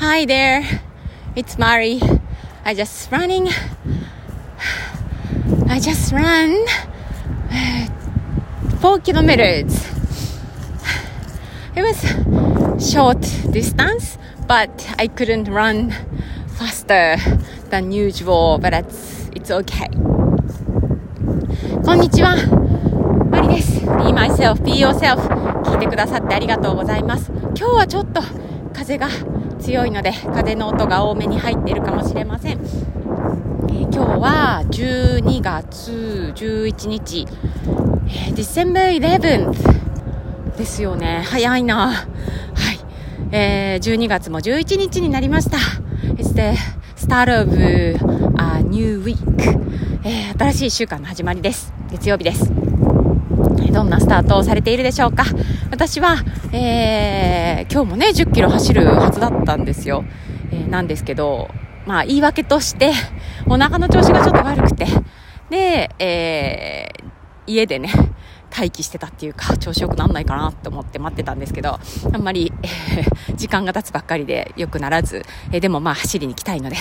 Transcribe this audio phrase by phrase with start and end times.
[0.00, 0.62] Hi there,
[1.34, 2.00] it's Mari.
[2.64, 3.48] I just running.
[5.68, 6.54] I just ran
[8.78, 9.74] four kilometers.
[11.74, 11.98] It was
[12.78, 15.92] short distance, but I couldn't run
[16.46, 17.16] faster
[17.70, 19.88] than usual, but it's, it's okay.
[21.84, 22.36] こんにちは。
[23.32, 23.80] マリです。
[23.80, 25.26] Be myself, be yourself.
[25.64, 27.32] 聞いてくださってありがとうございます。
[27.32, 28.20] 今日はちょっと
[28.72, 29.08] 風が
[29.58, 32.52] 強いので、風の音が多めに入っているかもしれません。
[32.52, 37.26] えー、今日は12月11日、
[38.06, 41.22] えー、December 11th ですよね。
[41.26, 41.88] 早いな。
[41.88, 42.78] はい。
[43.32, 45.58] えー、12月も11日になりました。
[46.16, 46.58] It's the
[46.96, 49.16] start of a new week、
[50.04, 51.72] えー、新しい週間の始まりです。
[51.90, 52.67] 月曜日です。
[53.72, 55.24] どんなスタートをされているでしょうか
[55.70, 56.16] 私は、
[56.52, 60.04] えー、今日もね、10キロ走るはずだったんですよ。
[60.50, 61.48] えー、なんですけど、
[61.86, 62.92] まあ、言い訳として、
[63.46, 64.86] お腹の調子がちょっと悪くて、
[65.50, 67.90] で、えー、家でね、
[68.50, 71.78] 待機してたっていうか、調子良くなんないかなって思って待ってたんですけど、
[72.12, 76.76] あんまり、えー、時間が経つばっかりで良くならず、えー、でもまあ走りに行きたいので、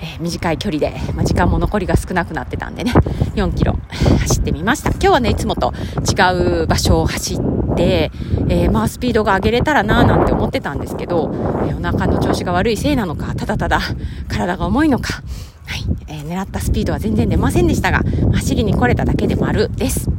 [0.00, 2.92] えー、短い距離で、まあ、時間も残りが少なくなってたんでね、
[3.34, 3.76] 4キロ
[4.20, 4.90] 走ってみました。
[4.90, 7.38] 今日はね、いつもと違う場所を走っ
[7.76, 8.10] て、
[8.48, 11.30] えまあスピードが上げれたらなぁなんて思ってたんですけど、
[11.68, 13.80] えお腹の調子が悪いせいなのか、ただただ
[14.28, 15.22] 体が重いのか、
[15.66, 18.02] はい、え狙ったスピードは全然出ませんでしたが、
[18.32, 20.17] 走りに来れただけでもあるです。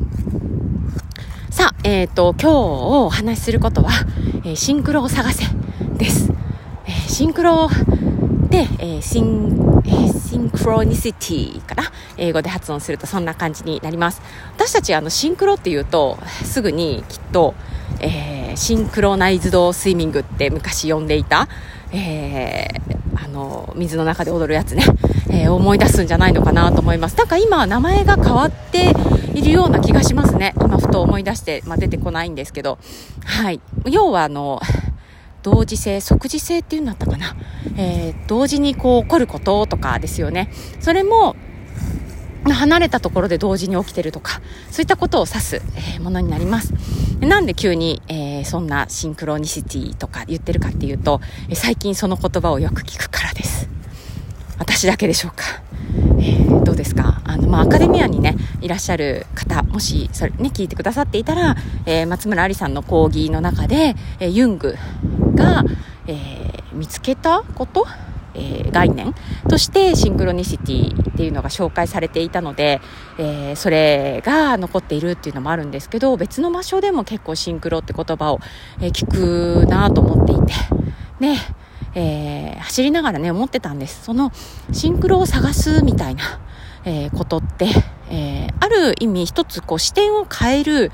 [1.60, 3.90] さあ、えっ、ー、と、今日お話しすることは、
[4.46, 5.44] えー、シンクロを探せ
[5.98, 6.32] です。
[6.86, 7.70] えー、シンクロ
[8.50, 11.84] で、えシン、えシンクロニシティかな？
[12.16, 14.22] 英語で発音するとそんな感じになります。
[14.56, 17.54] 私たち、あの、シンクロって言うと、すぐにきっと、
[18.00, 21.50] えシンクロナイズドスイミングって昔呼んでいた、
[21.92, 22.70] え
[23.22, 24.86] あの、水の中で踊るやつね、
[25.40, 27.18] え思い出すんじゃないのかなと思います。
[27.18, 28.94] なんか今、名前が変わって
[29.34, 30.54] いるような気がしますね。
[30.62, 32.78] 今、ふと思い出して、まあ、出てこないんですけど。
[33.26, 33.62] はい。
[33.86, 34.62] 要は、あの、
[35.42, 37.36] 同時性、即時性っていうんだったかな。
[37.78, 40.52] えー、同時にこう起こることとかですよね。
[40.80, 41.36] それも、
[42.46, 44.42] 離れたところで同時に起きてるとか、
[44.72, 46.74] そういったことを指す、えー、ものになります。
[47.20, 51.22] なんで急に、えー、そんなシンクロニシティとか言ってるかっていうと、
[51.54, 53.39] 最近その言葉をよく聞くからです。
[54.60, 55.44] 私だけでしょうか。
[56.20, 57.22] えー、どうですか？
[57.24, 61.56] あの、まあ、アカデミアにね、いらっしゃる方、もし、それね、聞いてくださっていたら、
[61.86, 64.76] えー、松村ありさんの講義の中で、えー、ユング
[65.34, 65.64] が、
[66.08, 67.88] えー、見つけたこと
[68.36, 69.16] えー、概念
[69.50, 72.80] としてシンクロニシティっていうのが紹介されていたので、
[73.18, 78.40] えー、それが残っているっていうのもあるんですけど別の場所でも結構シンクロって言葉を、
[78.82, 80.54] えー、聞くなと思っていて
[81.20, 81.38] ね
[81.96, 84.04] えー、走りながらね、思ってたんです。
[84.04, 84.32] その、
[84.72, 86.24] シンクロを探すみたいな、
[86.86, 87.68] えー、ことって、
[88.10, 90.92] えー、ある意味一つこう視点を変える、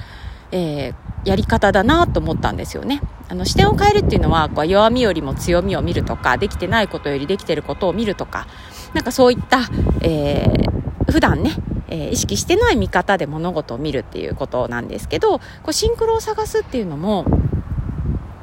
[0.52, 0.94] え
[1.26, 3.02] やり方だなと思ったんですよね。
[3.28, 8.48] あの視点を変えるっていうのはこう弱みよりも強みを見るとかできてないことよりできてることを見るとか
[8.94, 9.62] なんかそういった、
[10.02, 11.56] えー、普段ね、
[11.88, 17.26] え、意識してない見方で物事を見るっていうことなんですけどこうシンクロを探すっていうのも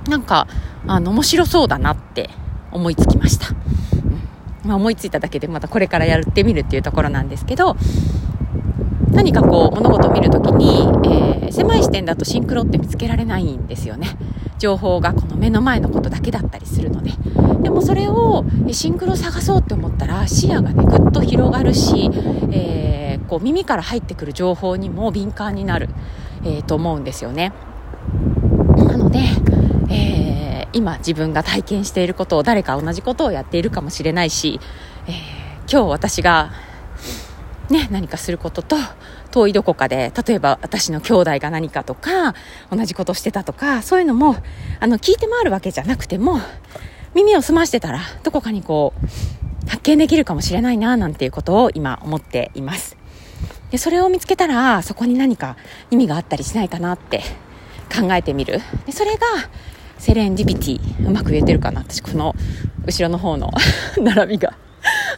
[0.08, 0.48] なんか
[0.88, 2.30] あの面白そうだなって
[2.72, 3.48] 思いつきました。
[3.50, 3.58] うん
[4.68, 7.76] まあ、思いついただけでまたこれからやってみるっていうところなんですけど、
[9.10, 14.08] 何かこう物事を見るときに、えー、狭い視点だとシンクロって見つけられないんですよね。
[14.58, 17.12] 情報がこの目の前のことだけだったりするので。
[17.62, 22.10] でもそれをシンクロ探そうって思ったら視野がねぐっと広がるし、
[22.50, 25.88] えー、こう耳から入ってくる情報にも敏感になる、
[26.44, 27.52] えー、と思うんですよね。
[28.76, 29.20] なので、
[30.72, 34.60] 今自分が体験していることを誰か同じことをやっているかもしれないし、
[35.06, 35.12] えー、
[35.70, 36.52] 今日私が
[37.70, 38.76] ね、何かすることと
[39.30, 42.34] 遠いどこかで例えば私の兄弟が何かとか
[42.70, 44.36] 同じことしてたとかそういうのも
[44.78, 46.38] あの聞いて回るわけじゃなくても
[47.14, 48.92] 耳を澄ましてたらどこかにこ
[49.66, 52.96] う発見できるかもしれないななんていうことを今思っています。
[53.70, 55.56] でそれを見つけたらそこに何か
[55.90, 57.22] 意味があったりしないかなって
[57.94, 58.60] 考えてみる。
[58.84, 59.26] でそれが
[60.02, 61.06] セレンディビティ。
[61.06, 61.82] うまく言えてるかな？
[61.82, 62.34] 私この
[62.84, 63.52] 後ろの方の
[64.02, 64.54] 並びが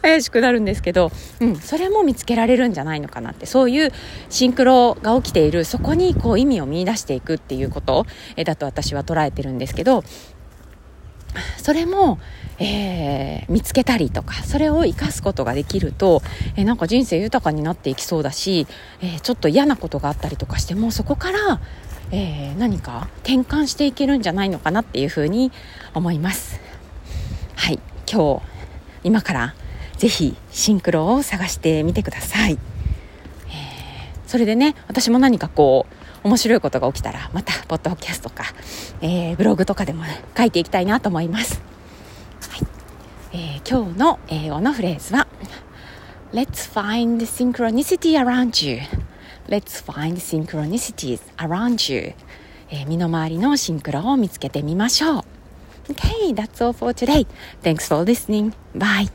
[0.02, 1.10] 怪しくなるんですけど、
[1.40, 3.92] うん、それも見つけられるんじゃないのかなって、そういう
[4.28, 8.04] シンクロが起きている、そこにこう意味を見出していくっていうこと
[8.44, 10.04] だと私は捉えてるんですけど、
[11.56, 12.18] それも、
[12.58, 16.22] えー、見つけたりとか、それを生かすことができると、
[16.56, 18.66] えー、なんか人生豊かになっていきそうだし、
[19.00, 21.60] えー、ちょっと嫌なことがあったりとかしても、そこから
[22.10, 25.52] えー、何か転換していけるんじゃないのかなっていうふうに
[25.94, 26.60] 思います。
[27.56, 27.78] はい。
[28.10, 28.42] 今日
[29.02, 29.54] 今から
[29.96, 35.86] ぜひシンクロを探してみてください、えー、それでね私も何かこ
[36.22, 38.44] う面白いことが起きたらまたポッドキャストか、
[39.00, 40.04] えー、ブログとかでも、
[40.36, 41.60] 書いていきたいなと思います、
[42.50, 42.60] はい
[43.32, 45.26] えー、今日の英語のフレーズは
[46.32, 48.80] Let's find synchronicity around you
[49.48, 52.14] Let's find synchronicities around you
[52.70, 55.22] えー、身の回りのシンクロを見つけてみましょう。
[55.88, 57.26] Okay, that's all for today.
[57.62, 58.52] Thanks for listening.
[58.74, 59.10] Bye.